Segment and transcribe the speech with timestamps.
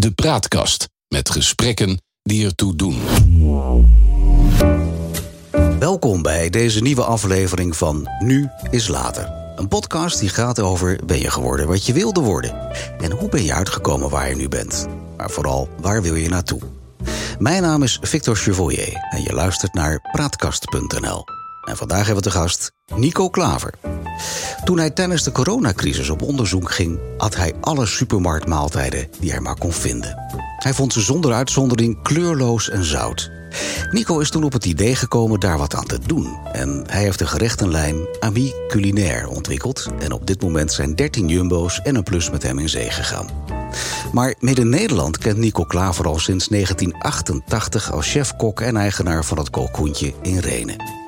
[0.00, 2.98] De Praatkast met gesprekken die ertoe doen.
[5.78, 9.32] Welkom bij deze nieuwe aflevering van Nu is Later.
[9.56, 12.70] Een podcast die gaat over ben je geworden wat je wilde worden?
[12.98, 14.86] En hoe ben je uitgekomen waar je nu bent?
[15.16, 16.60] Maar vooral, waar wil je naartoe?
[17.38, 21.39] Mijn naam is Victor Chevoyer en je luistert naar Praatkast.nl.
[21.70, 23.74] En vandaag hebben we te gast Nico Klaver.
[24.64, 29.58] Toen hij tijdens de coronacrisis op onderzoek ging, had hij alle supermarktmaaltijden die hij maar
[29.58, 30.18] kon vinden.
[30.58, 33.30] Hij vond ze zonder uitzondering kleurloos en zout.
[33.90, 36.38] Nico is toen op het idee gekomen daar wat aan te doen.
[36.52, 39.88] En hij heeft een gerechtenlijn Ami Culinaire ontwikkeld.
[39.98, 43.28] En op dit moment zijn 13 jumbo's en een plus met hem in zee gegaan.
[44.12, 50.12] Maar Midden-Nederland kent Nico Klaver al sinds 1988 als chef-kok en eigenaar van het Kalkoentje
[50.22, 50.99] in Renen.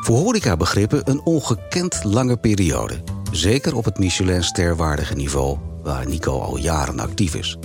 [0.00, 3.02] Voor horecabegrippen een ongekend lange periode.
[3.30, 7.58] Zeker op het Michelin-sterwaardige niveau waar Nico al jaren actief is.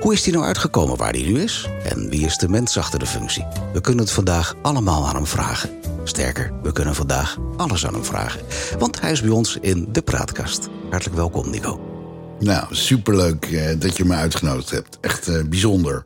[0.00, 1.68] Hoe is hij nou uitgekomen waar hij nu is?
[1.82, 3.46] En wie is de mens achter de functie?
[3.72, 5.70] We kunnen het vandaag allemaal aan hem vragen.
[6.04, 8.40] Sterker, we kunnen vandaag alles aan hem vragen.
[8.78, 10.68] Want hij is bij ons in de praatkast.
[10.90, 11.80] Hartelijk welkom, Nico.
[12.38, 14.98] Nou, superleuk eh, dat je me uitgenodigd hebt.
[15.00, 16.04] Echt eh, bijzonder.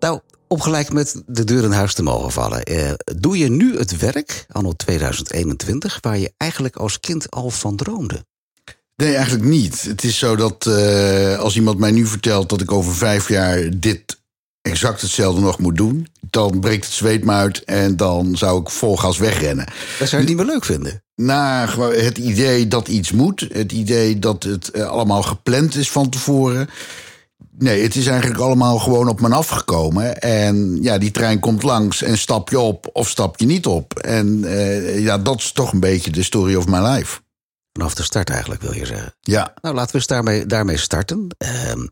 [0.00, 2.62] Nou, om gelijk met de deur in huis te mogen vallen.
[2.62, 7.76] Eh, doe je nu het werk, anno 2021, waar je eigenlijk als kind al van
[7.76, 8.24] droomde?
[8.96, 9.82] Nee, eigenlijk niet.
[9.82, 13.70] Het is zo dat uh, als iemand mij nu vertelt dat ik over vijf jaar
[13.76, 14.18] dit
[14.62, 18.70] exact hetzelfde nog moet doen, dan breekt het zweet me uit en dan zou ik
[18.70, 19.66] vol gas wegrennen.
[19.98, 21.02] Dat zou je niet meer leuk vinden?
[21.14, 26.08] Nou, het idee dat iets moet, het idee dat het uh, allemaal gepland is van
[26.08, 26.68] tevoren.
[27.58, 30.20] Nee, het is eigenlijk allemaal gewoon op me afgekomen.
[30.20, 33.98] En ja, die trein komt langs en stap je op of stap je niet op.
[33.98, 37.20] En uh, ja, dat is toch een beetje de story of my life.
[37.72, 39.14] Vanaf de start eigenlijk, wil je zeggen.
[39.20, 39.54] Ja.
[39.60, 41.26] Nou, laten we eens daarmee, daarmee starten.
[41.38, 41.84] Uh,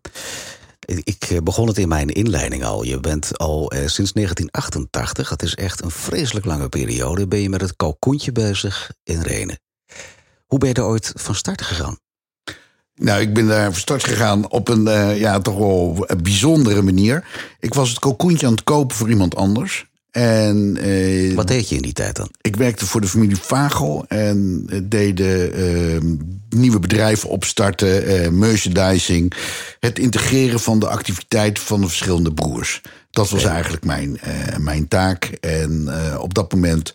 [0.86, 2.82] ik eh, begon het in mijn inleiding al.
[2.82, 7.28] Je bent al uh, sinds 1988, dat is echt een vreselijk lange periode...
[7.28, 9.58] ben je met het kalkoentje bezig in Renen.
[10.46, 11.98] Hoe ben je er ooit van start gegaan?
[12.96, 16.82] Nou, ik ben daar van start gegaan op een uh, ja, toch wel een bijzondere
[16.82, 17.24] manier.
[17.60, 19.86] Ik was het kalkoentje aan het kopen voor iemand anders.
[20.10, 22.30] En, uh, Wat deed je in die tijd dan?
[22.40, 26.00] Ik werkte voor de familie Vagel en deden uh,
[26.48, 29.32] nieuwe bedrijven opstarten, merchandising,
[29.80, 32.82] het integreren van de activiteiten van de verschillende broers.
[33.10, 34.20] Dat was eigenlijk mijn,
[34.58, 35.24] mijn taak.
[35.40, 36.94] En op dat moment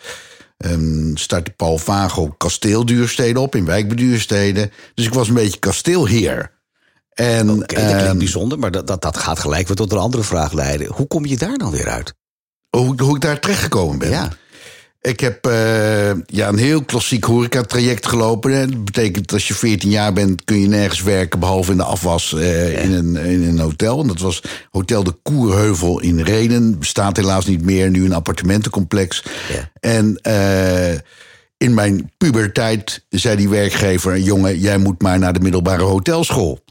[0.65, 4.71] Um, startte Paul Vagel kasteelduursteden op in wijkbeduursteden.
[4.93, 6.51] Dus ik was een beetje kasteelheer.
[7.13, 9.97] En, okay, dat klinkt um, bijzonder, maar dat, dat, dat gaat gelijk weer tot een
[9.97, 10.87] andere vraag leiden.
[10.93, 12.13] Hoe kom je daar dan weer uit?
[12.69, 14.09] Hoe, hoe ik daar terechtgekomen ben?
[14.09, 14.29] Ja.
[15.01, 18.69] Ik heb uh, ja, een heel klassiek horecatraject gelopen.
[18.69, 21.83] Dat betekent dat als je 14 jaar bent, kun je nergens werken behalve in de
[21.83, 22.79] afwas uh, ja.
[22.79, 24.01] in, een, in een hotel.
[24.01, 26.79] En dat was Hotel de Koerheuvel in Renen.
[26.79, 29.23] Bestaat helaas niet meer, nu een appartementencomplex.
[29.53, 29.71] Ja.
[29.79, 30.93] En uh,
[31.57, 36.63] in mijn puberteit zei die werkgever: jongen, jij moet maar naar de middelbare hotelschool.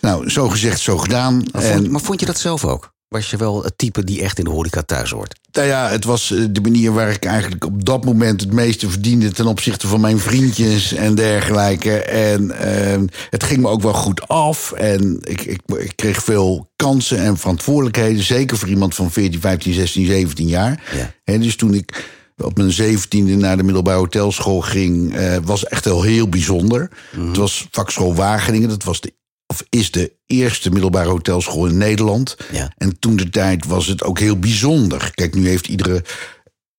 [0.00, 1.44] Nou, zo gezegd, zo gedaan.
[1.52, 2.96] Maar vond, en, maar vond je dat zelf ook?
[3.08, 5.40] Was je wel het type die echt in de horeca thuis hoort?
[5.52, 9.32] Nou ja, het was de manier waar ik eigenlijk op dat moment het meeste verdiende
[9.32, 12.02] ten opzichte van mijn vriendjes en dergelijke.
[12.02, 14.72] En uh, het ging me ook wel goed af.
[14.72, 18.22] En ik, ik, ik, kreeg veel kansen en verantwoordelijkheden.
[18.22, 20.82] Zeker voor iemand van 14, 15, 16, 17 jaar.
[20.96, 21.14] Ja.
[21.24, 25.84] En dus toen ik op mijn zeventiende naar de middelbare hotelschool ging, uh, was echt
[25.84, 26.80] wel heel bijzonder.
[26.80, 27.28] Mm -hmm.
[27.28, 28.68] Het was vakschool Wageningen.
[28.68, 29.12] Dat was de
[29.50, 32.36] of is de eerste middelbare hotelschool in Nederland.
[32.52, 32.72] Ja.
[32.76, 35.10] En toen de tijd was het ook heel bijzonder.
[35.14, 36.04] Kijk, nu heeft iedere,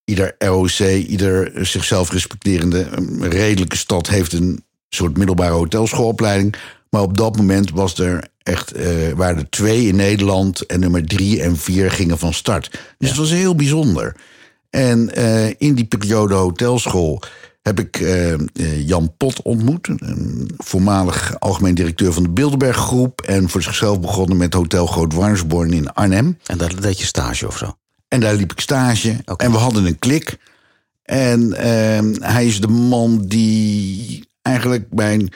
[0.04, 2.88] ieder ROC, ieder zichzelf respecterende
[3.20, 4.08] redelijke stad...
[4.08, 6.56] heeft een soort middelbare hotelschoolopleiding.
[6.90, 10.66] Maar op dat moment was er echt, uh, waren er twee in Nederland...
[10.66, 12.70] en nummer drie en vier gingen van start.
[12.72, 13.08] Dus ja.
[13.08, 14.16] het was heel bijzonder.
[14.70, 17.22] En uh, in die periode hotelschool
[17.70, 19.88] heb ik uh, Jan Pot ontmoet.
[19.88, 23.22] Een voormalig algemeen directeur van de Bilderberg Groep.
[23.22, 26.38] En voor zichzelf begonnen met Hotel Groot Warnsborn in Arnhem.
[26.46, 27.76] En daar deed je stage of zo?
[28.08, 29.18] En daar liep ik stage.
[29.26, 29.48] Okay.
[29.48, 30.38] En we hadden een klik.
[31.04, 35.30] En uh, hij is de man die eigenlijk mijn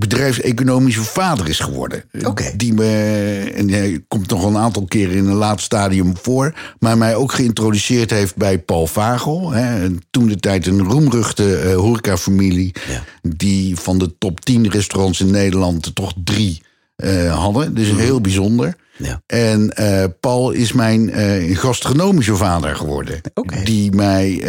[0.00, 2.04] bedrijfseconomische vader is geworden.
[2.24, 2.52] Okay.
[2.56, 6.98] Die me, en hij komt nog een aantal keren in een laat stadium voor, maar
[6.98, 9.50] mij ook geïntroduceerd heeft bij Paul Vagel.
[9.50, 13.04] Hè, toen de tijd een roemruchte uh, horecafamilie, ja.
[13.22, 16.62] die van de top 10 restaurants in Nederland er toch drie
[16.96, 17.74] uh, hadden.
[17.74, 17.98] Dus mm.
[17.98, 18.74] heel bijzonder.
[18.96, 19.22] Ja.
[19.26, 23.20] En uh, Paul is mijn uh, gastronomische vader geworden.
[23.34, 23.64] Okay.
[23.64, 24.42] Die mij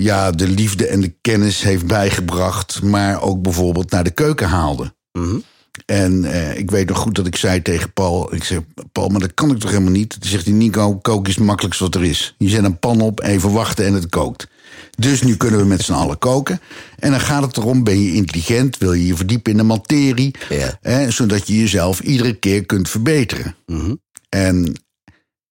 [0.00, 4.94] ja, de liefde en de kennis heeft bijgebracht, maar ook bijvoorbeeld naar de keuken haalde.
[5.12, 5.44] Mm -hmm.
[5.86, 8.60] En uh, ik weet nog goed dat ik zei tegen Paul: ik zeg,
[8.92, 10.20] Paul, maar dat kan ik toch helemaal niet?
[10.20, 12.34] Dan zegt hij, Nico, koken is het makkelijkste wat er is.
[12.38, 14.48] Je zet een pan op, even wachten en het kookt.
[14.96, 16.60] Dus nu kunnen we met z'n allen koken.
[16.98, 18.78] En dan gaat het erom, ben je intelligent?
[18.78, 20.34] Wil je je verdiepen in de materie?
[20.48, 21.10] Ja.
[21.10, 23.56] Zodat je jezelf iedere keer kunt verbeteren.
[23.66, 23.94] Mhm.
[24.28, 24.82] En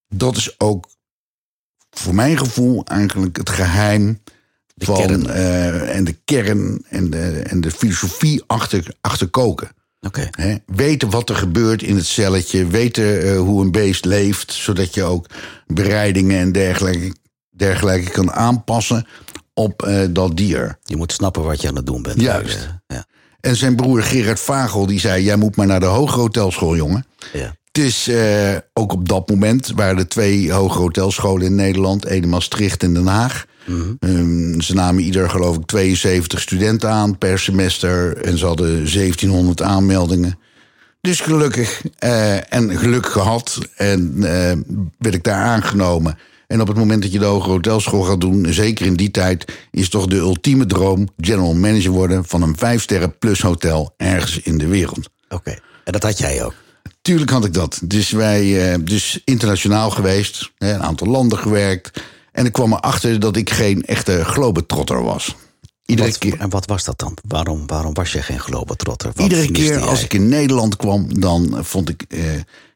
[0.07, 0.89] dat is ook
[1.89, 4.19] voor mijn gevoel eigenlijk het geheim
[4.79, 5.27] De van kern.
[5.29, 9.69] eh, en de kern en de, en de filosofie achter, achter koken.
[10.01, 10.29] Oké.
[10.65, 15.03] Weten wat er gebeurt in het celletje, weten eh, hoe een beest leeft, zodat je
[15.03, 15.25] ook
[15.67, 17.15] bereidingen en dergelijke,
[17.49, 19.07] dergelijke kan aanpassen
[19.53, 20.77] op eh, dat dier.
[20.83, 22.21] Je moet snappen wat je aan het doen bent.
[22.21, 22.69] Juist.
[22.87, 23.05] Ja.
[23.39, 27.05] En zijn broer Gerard Vagel die zei: Jij moet maar naar de hogere hotelschool, jongen.
[27.33, 27.57] Ja.
[27.71, 28.09] Het is
[28.73, 32.93] ook op dat moment waren er twee hogere hotelscholen in Nederland, één in Maastricht en
[32.93, 33.45] Den Haag.
[33.99, 39.61] Ehm, ze namen ieder, geloof ik, 72 studenten aan per semester en ze hadden 1700
[39.61, 40.39] aanmeldingen.
[41.01, 44.57] Dus gelukkig eh, en geluk gehad en eh,
[44.97, 46.17] werd ik daar aangenomen.
[46.47, 49.45] En op het moment dat je de hogere hotelschool gaat doen, zeker in die tijd,
[49.71, 54.39] is toch de ultieme droom general manager worden van een vijf sterren plus hotel ergens
[54.39, 55.09] in de wereld.
[55.29, 55.55] Oké.
[55.83, 56.53] En dat had jij ook.
[57.01, 57.79] Tuurlijk had ik dat.
[57.83, 62.01] Dus wij, eh, dus internationaal geweest, een aantal landen gewerkt.
[62.31, 65.35] En ik kwam erachter dat ik geen echte globetrotter was.
[65.85, 67.17] Iedere Wat- keer, En wat was dat dan?
[67.27, 69.11] Waarom, waarom was je geen globetrotter?
[69.13, 72.03] Wat iedere keer als ik in Nederland kwam, dan vond ik.
[72.07, 72.19] eh,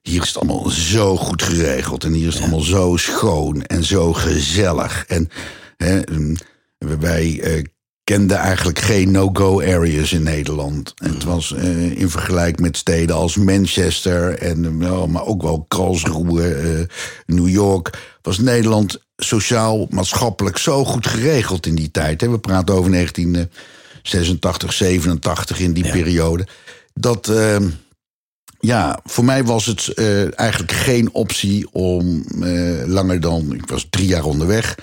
[0.02, 2.04] hier is het allemaal zo goed geregeld.
[2.04, 5.06] En hier is het allemaal zo schoon en zo gezellig.
[5.08, 5.30] En
[5.78, 6.36] hè, mm,
[6.78, 7.64] wij eh,
[8.04, 10.94] kenden eigenlijk geen no-go areas in Nederland.
[10.96, 15.66] En het was eh, in vergelijking met steden als Manchester, en, wel, maar ook wel
[15.68, 16.86] Karlsruhe, eh,
[17.26, 18.18] New York.
[18.22, 22.21] Was Nederland sociaal, maatschappelijk zo goed geregeld in die tijd.
[22.21, 22.30] Hè?
[22.30, 26.48] We praten over 1986, 87 in die periode.
[26.94, 27.27] Dat.
[27.27, 27.57] eh,
[28.60, 33.88] ja, voor mij was het eh, eigenlijk geen optie om eh, langer dan, ik was
[33.89, 34.77] drie jaar onderweg,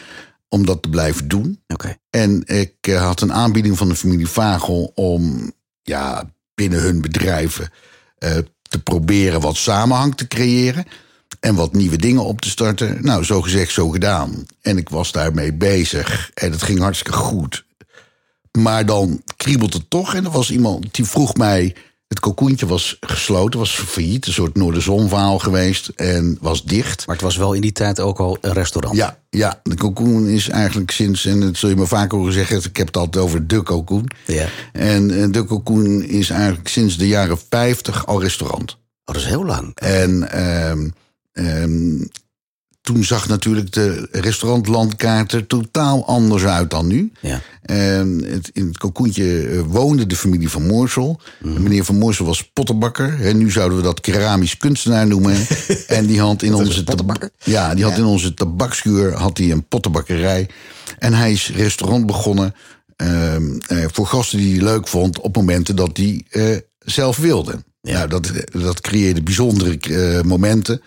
[0.49, 1.63] om dat te blijven doen.
[1.69, 1.97] Oké.
[2.11, 5.53] En ik eh, had een aanbieding van de familie Vagel om
[5.83, 7.71] ja, binnen hun bedrijven
[8.19, 10.85] eh, te proberen wat samenhang te creëren.
[11.41, 12.99] En wat nieuwe dingen op te starten.
[13.01, 14.47] Nou, zo gezegd, zo gedaan.
[14.61, 16.31] En ik was daarmee bezig.
[16.35, 17.65] En het ging hartstikke goed.
[18.59, 20.15] Maar dan kriebelt het toch.
[20.15, 21.75] En er was iemand die vroeg mij.
[22.09, 24.27] Het kokoentje was gesloten, was failliet.
[24.27, 25.89] Een soort Noorderzon-verhaal geweest.
[25.89, 27.07] En was dicht.
[27.07, 28.97] Maar het was wel in die tijd ook al een restaurant.
[28.97, 32.57] Ja, ja, de cocoon is eigenlijk sinds, en dat zul je me vaak horen zeggen,
[32.57, 34.11] ik heb het altijd over de cocoon.
[34.27, 34.49] Ja.
[34.73, 38.71] En eh, de cocoon is eigenlijk sinds de jaren 50 al restaurant.
[38.71, 39.71] Oh, dat is heel lang.
[39.75, 40.89] En ehm,
[41.33, 41.99] ehm,
[42.81, 47.13] toen zag natuurlijk de restaurantlandkaart er totaal anders uit dan nu.
[47.21, 47.41] Ja.
[47.63, 51.21] En het, in het kokoentje eh, woonde de familie van Moorsel.
[51.43, 51.63] Mhm.
[51.63, 53.27] Meneer van Moorsel was pottenbakker.
[53.27, 55.37] En nu zouden we dat keramisch kunstenaar noemen.
[55.87, 57.31] en die had in onze pottenbakker?
[57.45, 60.49] Ja, die had in onze tabakschuur had hij een pottenbakkerij.
[60.99, 62.55] En hij is restaurant begonnen
[62.97, 67.59] ehm, eh, voor gasten die hij leuk vond op momenten dat hij eh, zelf wilde.
[67.83, 70.83] Nou, dat, dat creëerde bijzondere eh, momenten.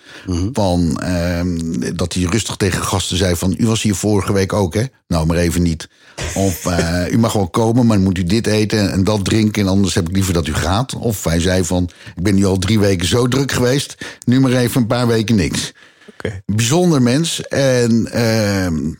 [0.51, 4.73] Van ehm, dat hij rustig tegen gasten zei: van U was hier vorige week ook,
[4.73, 4.83] hè?
[5.07, 5.89] Nou, maar even niet.
[6.33, 9.61] Of eh, u mag wel komen, maar moet u dit eten en dat drinken.
[9.61, 10.95] En anders heb ik liever dat u gaat.
[10.95, 13.95] Of hij zei van: Ik ben nu al drie weken zo druk geweest.
[14.25, 15.71] Nu maar even een paar weken niks.
[16.45, 17.41] Bijzonder mens.
[17.47, 18.91] En ehm,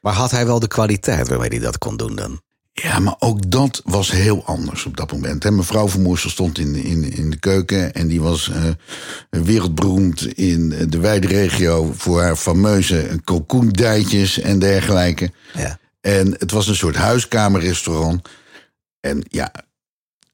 [0.00, 2.40] Maar had hij wel de kwaliteit waarmee hij dat kon doen dan?
[2.72, 5.42] Ja, maar ook dat was heel anders op dat moment.
[5.42, 5.50] hè.
[5.50, 8.62] Mevrouw van Moorsel stond in, in, in de keuken en die was eh,
[9.30, 15.30] wereldberoemd in de wijde regio voor haar fameuze kalkoendijtjes en dergelijke.
[15.54, 15.78] Ja.
[16.00, 18.28] En het was een soort huiskamerrestaurant.
[19.00, 19.52] En ja,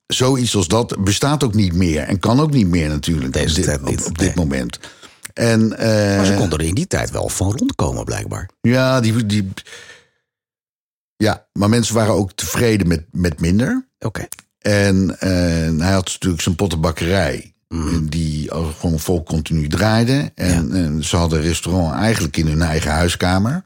[0.07, 3.55] zoiets als dat bestaat ook niet meer en kan ook niet meer natuurlijk Deze op
[3.55, 4.45] dit, tijd niet, op, op dit nee.
[4.47, 4.79] moment.
[5.35, 8.49] En, eh, Maar ze konden er in die tijd wel van rondkomen, blijkbaar.
[8.61, 9.49] ja, die, die,
[11.19, 13.89] ja, maar mensen waren ook tevreden met, met minder.
[13.99, 14.29] Oké.
[14.59, 15.17] En
[15.79, 17.53] hij had natuurlijk zijn pottenbakkerij.
[18.03, 20.33] Die al gewoon vol continu draaide.
[20.35, 23.65] En eh, ze hadden een restaurant eigenlijk in hun eigen huiskamer.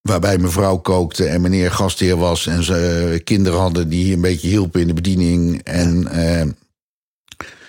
[0.00, 2.46] Waarbij mevrouw kookte en meneer gastheer was.
[2.46, 5.62] En ze eh, kinderen hadden die een beetje hielpen in de bediening.
[5.62, 6.46] En, eh,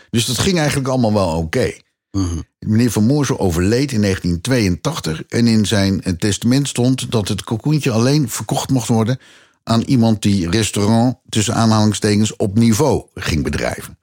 [0.10, 1.72] dus dat ging eigenlijk allemaal wel oké.
[2.16, 2.42] Mhm.
[2.60, 5.24] Meneer Van Moorsel overleed in 1982.
[5.28, 9.20] En in zijn eh, testament stond dat het kokoentje alleen verkocht mocht worden
[9.64, 13.98] aan iemand die restaurant tussen aanhalingstekens op niveau ging bedrijven.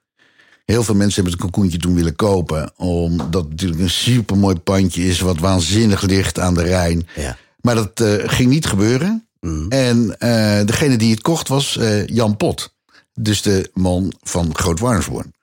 [0.65, 5.03] Heel veel mensen hebben het kokoentje toen willen kopen, omdat het natuurlijk een supermooi pandje
[5.03, 7.07] is, wat waanzinnig ligt aan de Rijn.
[7.15, 7.37] Ja.
[7.61, 9.27] Maar dat eh, ging niet gebeuren.
[9.69, 12.73] En eh, degene die het kocht was Jan Pot.
[13.13, 15.33] Dus de man van Groot Warnsborn.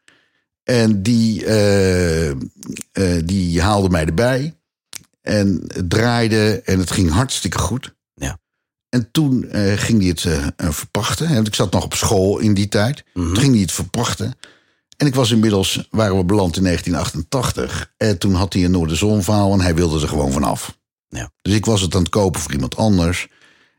[0.71, 2.37] En die, eh, eh,
[3.25, 4.55] die haalde mij erbij.
[5.23, 7.95] En het draaide en het ging hartstikke goed.
[8.15, 8.39] Ja.
[8.89, 10.27] En toen eh, ging hij het
[10.75, 11.35] verpachten.
[11.35, 13.05] Want ik zat nog op school in die tijd.
[13.15, 14.35] Toen ging hij het verpachten.
[14.97, 17.93] En ik was inmiddels, waren we beland in 1988.
[17.97, 20.79] En toen had hij een Noorderzonverhaal en hij wilde er gewoon vanaf.
[21.09, 21.31] Ja.
[21.43, 23.29] Dus ik was het aan het kopen voor iemand anders.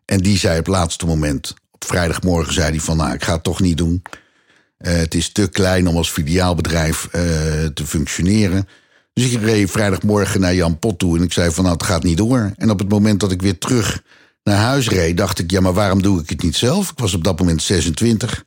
[0.06, 2.98] En die zei op het laatste moment, op vrijdagmorgen zei hij van...
[2.98, 4.02] nou, ik ga het toch niet doen.
[4.82, 7.22] Eh, het is te klein om als filiaalbedrijf eh,
[7.74, 8.68] te functioneren.
[9.14, 12.04] Dus ik reed vrijdagmorgen naar Jan Pot toe en ik zei van nou, het gaat
[12.04, 12.52] niet door.
[12.56, 14.04] En op het moment dat ik weer terug
[14.44, 16.92] naar huis reed, dacht ik, ja, maar waarom doe ik het niet zelf?
[16.92, 18.44] Ik was op dat moment 26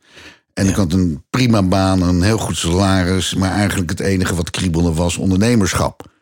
[0.55, 4.50] en ik had een prima baan, een heel goed salaris, maar eigenlijk het enige wat
[4.50, 6.12] kriebelde was ondernemerschap.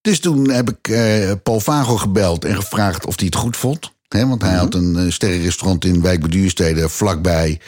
[0.00, 3.92] Dus toen heb ik eh, Paul Vagel gebeld en gevraagd of hij het goed vond.
[4.08, 7.60] Hè, want hij had een uh, sterrenrestaurant in Wijk bij Duurstede vlakbij.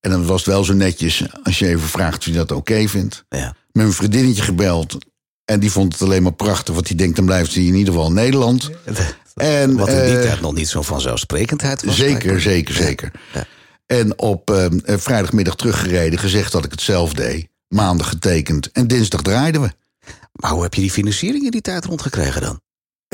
[0.00, 2.88] En dan was het wel zo netjes als je even vraagt of hij dat oké
[2.88, 3.24] vindt.
[3.28, 3.44] Ja.
[3.44, 4.96] Met mijn vriendinnetje gebeld.
[5.44, 6.74] En die vond het alleen maar prachtig.
[6.74, 8.70] Want die denkt, dan blijft hij in ieder geval in Nederland.
[9.34, 11.96] En, Wat in die eh, tijd nog niet zo vanzelfsprekendheid was.
[11.96, 13.12] Zeker, zeker, zeker.
[13.32, 13.46] Ja.
[13.86, 17.48] En op eh, eh, vrijdagmiddag teruggereden, gezegd dat ik het zelf deed.
[17.68, 18.72] Maandag getekend.
[18.72, 19.70] En dinsdag draaiden we.
[20.32, 22.60] Maar hoe heb je die financiering in die tijd rondgekregen dan?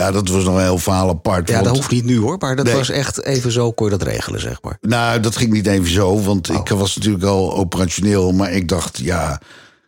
[0.00, 1.48] Ja, dat was nog een heel verhaal apart.
[1.48, 2.74] Ja, want- dat hoeft niet nu hoor, maar dat Nee.
[2.74, 4.78] was echt even zo kon je dat regelen, zeg maar.
[4.80, 6.56] Nou, dat ging niet even zo, want Oh.
[6.56, 8.32] ik was natuurlijk al operationeel.
[8.32, 9.40] Maar ik dacht, ja,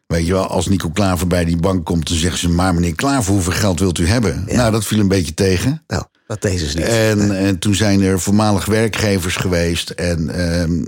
[0.06, 2.08] weet je wel, als Nico Klaver bij die bank komt...
[2.08, 4.44] dan zeggen ze, maar meneer Klaver, hoeveel geld wilt u hebben?
[4.46, 5.82] Nou, dat viel een beetje tegen.
[5.86, 6.84] Nou, dat deze is niet.
[6.84, 9.90] En, en toen zijn er voormalig werkgevers geweest.
[9.90, 10.84] En ehm,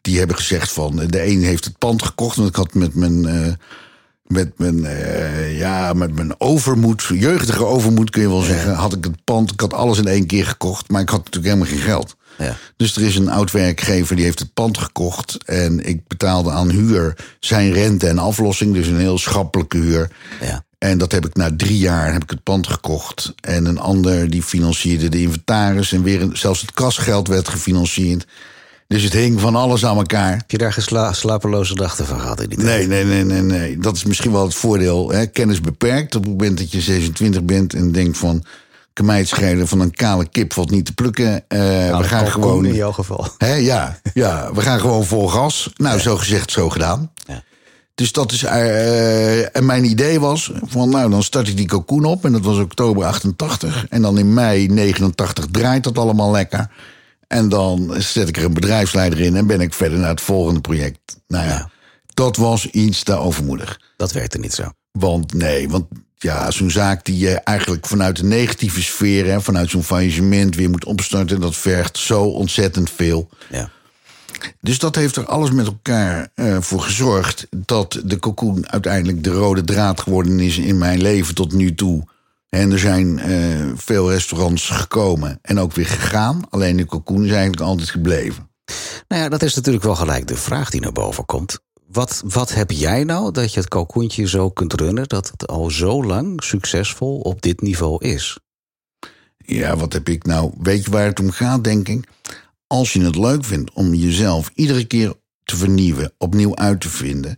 [0.00, 0.96] die hebben gezegd van...
[1.06, 2.36] De een heeft het pand gekocht.
[2.36, 3.26] Want ik had met mijn...
[3.26, 3.52] eh,
[4.34, 9.04] met mijn, eh, ja, met mijn overmoed, jeugdige overmoed kun je wel zeggen, had ik
[9.04, 9.52] het pand.
[9.52, 12.16] Ik had alles in één keer gekocht, maar ik had natuurlijk helemaal geen geld.
[12.38, 12.56] Ja.
[12.76, 15.38] Dus er is een oud werkgever die heeft het pand gekocht.
[15.44, 18.74] En ik betaalde aan huur zijn rente en aflossing.
[18.74, 20.10] Dus een heel schappelijke huur.
[20.40, 20.64] Ja.
[20.78, 23.34] En dat heb ik na drie jaar heb ik het pand gekocht.
[23.40, 25.92] En een ander die financierde de inventaris.
[25.92, 28.26] En weer zelfs het kasgeld werd gefinancierd.
[28.88, 30.30] Dus het hing van alles aan elkaar.
[30.36, 32.88] Heb je daar geen sla- slapeloze dachten van gehad in die tijd?
[32.88, 33.78] Nee, nee, nee, nee, nee.
[33.78, 35.10] Dat is misschien wel het voordeel.
[35.10, 35.26] Hè?
[35.26, 36.14] Kennis beperkt.
[36.14, 38.44] Op het moment dat je 26 bent en denkt van...
[39.22, 41.44] schelen van een kale kip valt niet te plukken.
[41.48, 42.64] Eh, Nou, we gaan gewoon...
[42.66, 43.26] In jouw geval.
[43.38, 45.70] Hè, ja, ja, we gaan gewoon vol gas.
[45.76, 47.10] Nou, zo gezegd, zo gedaan.
[47.26, 47.42] Ja.
[47.94, 48.42] Dus dat is.
[48.44, 52.24] eh, en mijn idee was: van nou, dan start ik die cocoon op.
[52.24, 53.86] En dat was oktober 88.
[53.88, 56.68] En dan in mei 89 draait dat allemaal lekker.
[57.28, 60.60] En dan zet ik er een bedrijfsleider in en ben ik verder naar het volgende
[60.60, 60.98] project.
[61.28, 61.70] Nou ja, Ja.
[62.14, 63.80] dat was iets te overmoedig.
[63.96, 64.62] Dat werkte niet zo.
[64.92, 65.84] Want nee, want
[66.16, 70.70] ja, zo'n zaak die je eigenlijk vanuit de negatieve sfeer, hè, vanuit zo'n faillissement weer
[70.70, 73.28] moet opstarten, dat vergt zo ontzettend veel.
[73.50, 73.70] Ja.
[74.60, 79.30] Dus dat heeft er alles met elkaar eh, voor gezorgd dat de cocoon uiteindelijk de
[79.30, 82.04] rode draad geworden is in mijn leven tot nu toe.
[82.54, 86.42] En er zijn eh, veel restaurants gekomen en ook weer gegaan.
[86.50, 88.50] Alleen de cocoon is eigenlijk altijd gebleven.
[89.08, 91.58] Nou ja, dat is natuurlijk wel gelijk de vraag die naar boven komt.
[91.86, 95.08] Wat, wat heb jij nou dat je het kalkoentje zo kunt runnen...
[95.08, 98.38] dat het al zo lang succesvol op dit niveau is?
[99.36, 100.52] Ja, wat heb ik nou?
[100.58, 102.08] Weet je waar het om gaat, denk ik?
[102.66, 107.34] Als je het leuk vindt om jezelf iedere keer te vernieuwen, opnieuw uit te vinden,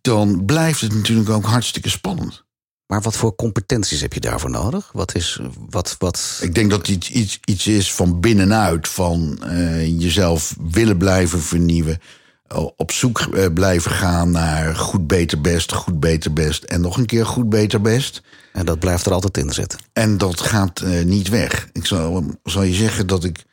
[0.00, 2.48] dan blijft het natuurlijk ook hartstikke spannend.
[2.90, 4.90] Maar wat voor competenties heb je daarvoor nodig?
[4.92, 5.40] Wat is...
[5.68, 6.40] Wat, wat...
[6.42, 11.98] Ik denk dat het iets, iets is van binnenuit, van eh, jezelf willen blijven vernieuwen.
[12.46, 16.64] eh, Op zoek eh, blijven gaan naar goed, beter, best, goed, beter, best.
[16.64, 18.22] En nog een keer goed, beter, best.
[18.52, 19.78] En dat blijft er altijd in zitten.
[19.92, 21.68] En dat gaat niet weg.
[21.72, 23.44] Ik zal, zal je zeggen dat ik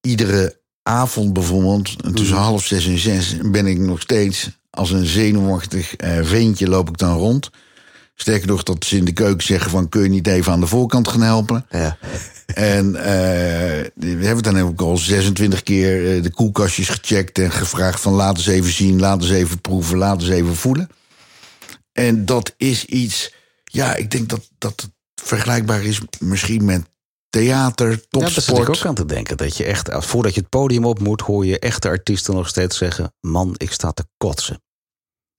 [0.00, 5.94] iedere avond bijvoorbeeld, tussen half zes en zes, ben ik nog steeds als een zenuwachtig
[6.22, 7.50] ventje loop ik dan rond.
[8.20, 10.66] Sterker nog, dat ze in de keuken zeggen van kun je niet even aan de
[10.66, 11.66] voorkant gaan helpen.
[11.70, 11.98] Ja.
[12.54, 18.00] En eh, we hebben dan ook al 26 keer eh, de koelkastjes gecheckt en gevraagd
[18.00, 20.88] van laat eens even zien, laat eens even proeven, laat eens even voelen.
[21.92, 23.34] En dat is iets,
[23.64, 24.90] ja, ik denk dat dat het
[25.24, 26.82] vergelijkbaar is misschien met
[27.30, 28.68] theater, Ja, daar zit topsport.
[28.68, 29.36] ik ook aan te denken.
[29.36, 32.76] Dat je echt, voordat je het podium op moet, hoor je echte artiesten nog steeds
[32.78, 34.62] zeggen: Man, ik sta te kotsen.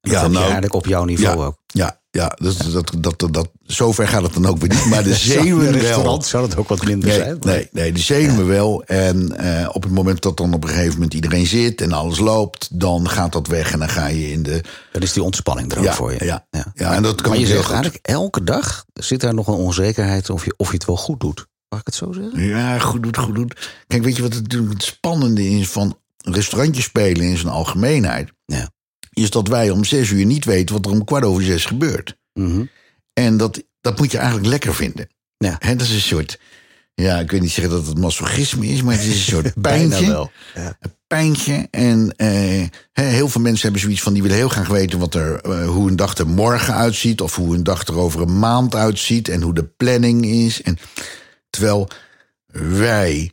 [0.01, 1.57] Dat Ja, nou, eigenlijk op jouw niveau ja, ook.
[1.67, 4.85] Ja, ja dat, dat, dat, dat, dat, zover gaat het dan ook weer niet.
[4.85, 6.21] Maar de zenuwen wel.
[6.21, 7.37] zou dat ook wat minder Nee, zijn.
[7.39, 8.83] nee, nee, de zenuwen wel.
[8.83, 12.19] En eh, op het moment dat dan op een gegeven moment iedereen zit en alles
[12.19, 14.63] loopt, dan gaat dat weg en dan ga je in de.
[14.91, 16.25] Dan is die ontspanning er ook Ja, voor je.
[16.25, 19.53] ja, ja, en dat kan maar je zegt eigenlijk elke dag zit daar nog een
[19.53, 21.45] onzekerheid of je, of je het wel goed doet.
[21.69, 22.43] Mag ik het zo zeggen?
[22.43, 23.71] Ja, goed doet, goed doet.
[23.87, 28.31] Kijk, weet je wat het, het spannende is van restaurantjes spelen in zijn algemeenheid?
[28.45, 28.69] Ja.
[29.13, 32.17] Is dat wij om zes uur niet weten wat er om kwart over zes gebeurt.
[32.33, 32.65] Mhm.
[33.13, 35.07] En dat, dat moet je eigenlijk lekker vinden.
[35.37, 35.57] Ja.
[35.59, 36.39] Dat is een soort,
[36.93, 40.07] ja, ik wil niet zeggen dat het masochisme is, maar het is een soort pijntje.
[40.07, 40.31] wel.
[40.55, 40.77] Ja.
[40.79, 41.67] Een pijntje.
[41.71, 45.41] En eh, heel veel mensen hebben zoiets van, die willen heel graag weten wat er,
[45.41, 47.21] eh, hoe een dag er morgen uitziet.
[47.21, 49.27] Of hoe een dag er over een maand uitziet.
[49.27, 50.61] En hoe de planning is.
[50.61, 50.77] En,
[51.49, 51.89] terwijl
[52.77, 53.31] wij,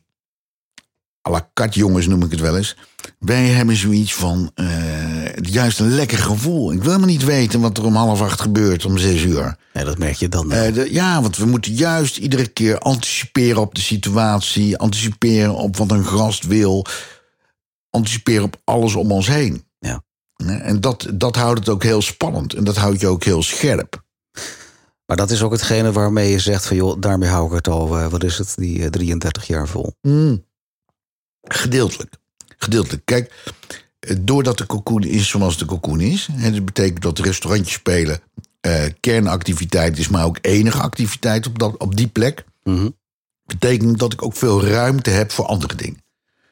[1.26, 2.76] à la katjongens noem ik het wel eens.
[3.18, 6.72] Wij hebben zoiets van, eh, juist een lekker gevoel.
[6.72, 9.56] Ik wil helemaal niet weten wat er om half acht gebeurt om zes uur.
[9.72, 10.52] Nee, dat merk je dan.
[10.52, 14.76] Eh, de- ja, want we moeten juist iedere keer anticiperen op de situatie.
[14.78, 16.86] Anticiperen op wat een gast wil.
[17.90, 19.64] Anticiperen op alles om ons heen.
[19.78, 20.02] Ja.
[20.36, 22.54] En dat, dat houdt het ook heel spannend.
[22.54, 24.02] En dat houdt je ook heel scherp.
[25.06, 27.98] Maar dat is ook hetgene waarmee je zegt van joh, daarmee hou ik het al,
[27.98, 29.94] eh, wat is het, die eh, 33 jaar vol.
[30.02, 30.44] Mm.
[31.48, 32.14] Gedeeltelijk.
[32.58, 33.04] Gedeeltelijk.
[33.04, 33.44] Kijk,
[34.00, 36.28] eh, doordat de cocoon is zoals de cocoon is.
[36.32, 38.20] Hè, dat betekent dat restaurantjes spelen
[38.60, 42.44] eh, kernactiviteit is, maar ook enige activiteit op, dat, op die plek.
[42.64, 42.88] Mhm.
[43.46, 46.02] Betekent dat ik ook veel ruimte heb voor andere dingen.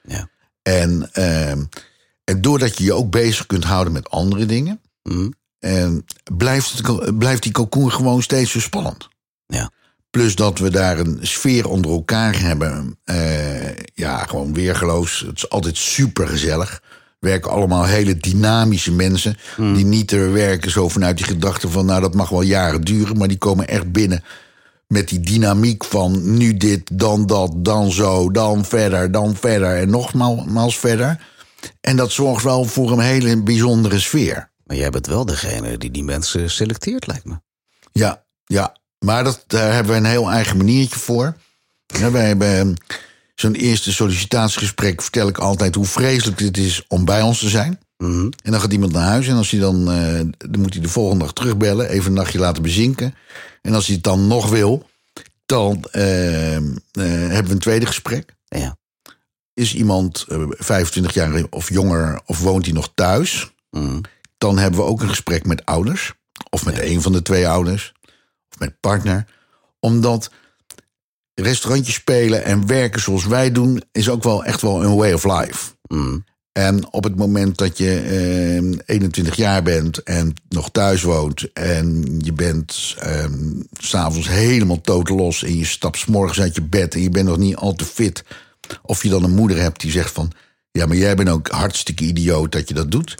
[0.03, 0.29] Ja.
[0.63, 1.65] En, ehm,
[2.25, 5.31] en doordat je je ook bezig kunt houden met andere dingen, Mhm.
[5.59, 6.05] en
[6.37, 9.09] blijft, het, blijft die cocoon gewoon steeds zo spannend.
[9.47, 9.71] Ja.
[10.17, 12.99] Plus dat we daar een sfeer onder elkaar hebben.
[13.05, 15.25] eh, ja, gewoon weergeloos.
[15.27, 16.83] Het is altijd super gezellig.
[17.19, 19.37] Werken allemaal hele dynamische mensen.
[19.57, 21.87] Die niet er werken zo vanuit die gedachte van...
[21.87, 23.17] nou, dat mag wel jaren duren.
[23.19, 24.25] Maar die komen echt binnen
[24.87, 26.37] met die dynamiek van...
[26.37, 29.77] nu dit, dan dat, dan zo, dan verder, dan verder...
[29.77, 31.21] en nogmaals verder.
[31.81, 34.51] En dat zorgt wel voor een hele bijzondere sfeer.
[34.65, 37.35] Maar jij bent wel degene die die mensen selecteert, lijkt me.
[37.93, 38.77] Ja, ja.
[38.99, 41.37] Maar dat, daar hebben we een heel eigen maniertje voor.
[41.87, 42.75] Ja, wij hebben ehm,
[43.35, 45.03] zo'n eerste sollicitatiegesprek.
[45.03, 47.79] Vertel ik altijd hoe vreselijk het is om bij ons te zijn.
[47.97, 48.31] Mhm.
[48.43, 49.29] En dan gaat iemand naar huis.
[49.29, 51.89] En als hij dan, eh, dan moet hij de volgende dag terugbellen.
[51.89, 53.15] Even een nachtje laten bezinken.
[53.63, 54.87] En als hij het dan nog wil,
[55.47, 58.35] dan eh, eh, hebben we een tweede gesprek.
[58.45, 58.77] Ja.
[59.55, 63.53] Is iemand eh, 25 jaar of jonger of woont hij nog thuis?
[63.71, 64.01] Mhm.
[64.39, 66.15] Dan hebben we ook een gesprek met ouders.
[66.51, 67.93] Of met een van de twee ouders.
[68.59, 69.27] Met partner.
[69.81, 70.31] Omdat
[71.35, 73.83] restaurantjes spelen en werken zoals wij doen...
[73.93, 75.73] is ook wel echt wel een way of life.
[75.89, 76.19] Mhm.
[76.53, 81.53] En op het moment dat je eh, 21 jaar bent en nog thuis woont...
[81.53, 83.25] en je bent eh,
[83.73, 86.95] s'avonds helemaal los en je stapt 's morgens uit je bed...
[86.95, 88.25] en je bent nog niet al te fit...
[88.83, 90.33] of je dan een moeder hebt die zegt van...
[90.71, 93.15] ja, maar jij bent ook hartstikke idioot dat je dat doet...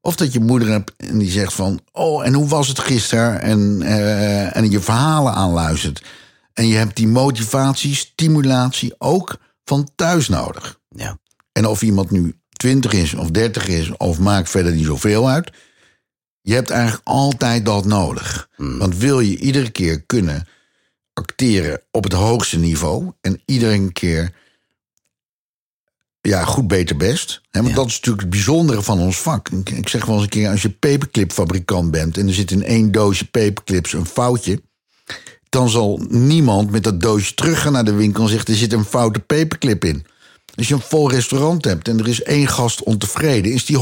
[0.00, 1.80] Of dat je moeder hebt en die zegt van...
[1.92, 3.40] oh, en hoe was het gisteren?
[3.40, 6.04] En, eh, en je verhalen aanluistert.
[6.52, 10.78] En je hebt die motivatie, stimulatie ook van thuis nodig.
[10.88, 11.18] Ja.
[11.52, 15.50] En of iemand nu 20 is of 30 is, of maakt verder niet zoveel uit.
[16.40, 18.48] Je hebt eigenlijk altijd dat nodig.
[18.56, 20.48] Want wil je iedere keer kunnen
[21.12, 24.34] acteren op het hoogste niveau en iedere keer
[26.20, 27.40] ja, goed, beter, best.
[27.50, 27.74] Want Ja.
[27.74, 29.48] dat is natuurlijk het bijzondere van ons vak.
[29.48, 32.16] Ik, zeg wel eens een keer, als je paperclipfabrikant bent...
[32.18, 34.62] en er zit in één doosje paperclips een foutje...
[35.48, 38.22] dan zal niemand met dat doosje teruggaan naar de winkel...
[38.22, 40.06] en zegt, er zit een foute paperclip in.
[40.54, 43.52] Als je een vol restaurant hebt en er is één gast ontevreden...
[43.52, 43.78] is die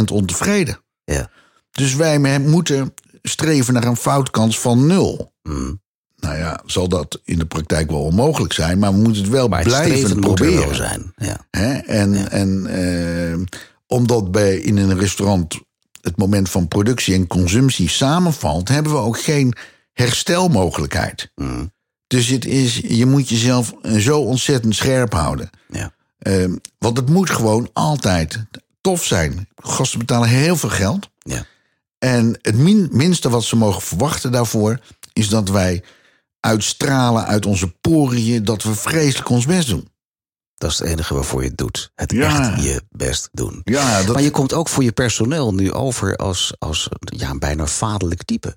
[0.00, 0.80] 100% ontevreden.
[1.04, 1.30] Ja.
[1.70, 5.32] Dus wij moeten streven naar een foutkans van nul.
[5.42, 5.72] Mhm.
[6.16, 8.78] Nou ja, zal dat in de praktijk wel onmogelijk zijn...
[8.78, 10.74] maar we moeten het wel Maar blijven moet er proberen.
[10.76, 11.12] zijn.
[11.16, 11.45] Ja.
[11.56, 11.74] Hè?
[11.74, 13.38] En, en eh,
[13.86, 15.60] omdat bij in een restaurant
[16.00, 19.54] het moment van productie en consumptie samenvalt, hebben we ook geen
[19.92, 21.32] herstelmogelijkheid.
[21.34, 21.64] Mhm.
[22.06, 25.50] Dus het is, je moet jezelf zo ontzettend scherp houden.
[25.68, 25.92] Ja.
[26.18, 26.44] Eh,
[26.78, 28.44] want het moet gewoon altijd
[28.80, 29.48] tof zijn.
[29.56, 31.08] Gasten betalen heel veel geld.
[31.18, 31.44] Ja.
[31.98, 34.80] En het min- minste wat ze mogen verwachten daarvoor
[35.12, 35.82] is dat wij
[36.40, 39.88] uitstralen uit onze poriën dat we vreselijk ons best doen.
[40.56, 41.90] Dat is het enige waarvoor je het doet.
[41.94, 42.52] Het Ja.
[42.52, 43.60] echt je best doen.
[43.64, 47.38] Ja, dat, Maar je komt ook voor je personeel nu over als, als ja, een
[47.38, 48.56] bijna vaderlijk type.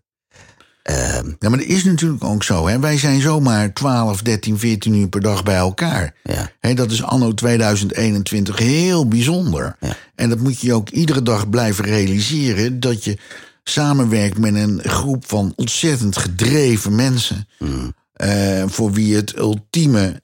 [0.84, 2.68] Ehm, Ja, maar dat is natuurlijk ook zo.
[2.68, 2.80] Hè?
[2.80, 6.16] Wij zijn zomaar 12, 13, 14 uur per dag bij elkaar.
[6.24, 6.52] ja.
[6.60, 9.76] Hè, dat is anno 2021 heel bijzonder.
[9.80, 9.96] Ja.
[10.16, 12.80] En dat moet je ook iedere dag blijven realiseren...
[12.80, 13.18] dat je
[13.64, 17.48] samenwerkt met een groep van ontzettend gedreven mensen...
[17.60, 17.94] Mm.
[18.14, 20.22] eh, voor wie het ultieme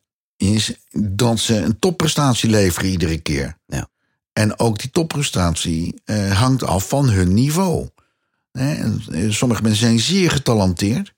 [0.53, 3.58] is dat ze een topprestatie leveren iedere keer.
[3.67, 3.88] Ja.
[4.34, 7.89] En ook die topprestatie eh, hangt af van hun niveau.
[8.51, 11.13] Hè, en, eh, sommige mensen zijn zeer getalenteerd.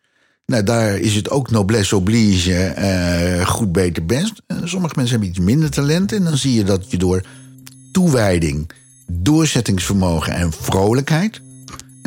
[0.46, 4.42] Nou, daar is het ook noblesse oblige, eh, goed, beter, best.
[4.64, 6.12] Sommige mensen hebben iets minder talent.
[6.12, 7.22] En dan zie je dat je door
[7.92, 8.72] toewijding,
[9.12, 11.42] doorzettingsvermogen en vrolijkheid...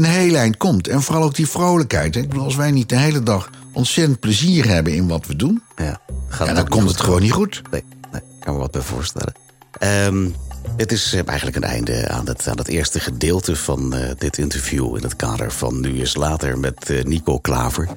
[0.04, 0.88] een heel eind komt.
[0.88, 2.14] En vooral ook die vrolijkheid.
[2.14, 2.20] Hè?
[2.20, 5.62] Ik bedoel, als wij niet de hele dag ontzettend plezier hebben in wat we doen,
[5.76, 7.62] Ja, gaat ja, dan komt het gewoon niet goed.
[7.70, 9.32] Nee, nee, kan me wat bij voorstellen.
[9.78, 10.28] Ehm,
[10.76, 14.96] het is eigenlijk een einde aan het, aan het eerste gedeelte van eh, dit interview...
[14.96, 17.88] in het kader van Nu is Later met eh, Nico Klaver.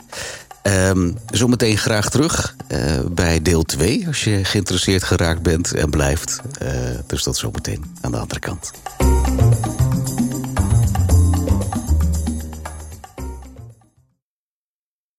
[0.64, 2.80] Ehm, zometeen graag terug eh,
[3.12, 4.08] bij deel 2...
[4.08, 6.42] als je geïnteresseerd geraakt bent en blijft.
[6.60, 6.70] Eh,
[7.08, 8.72] dus dat zometeen aan de andere kant.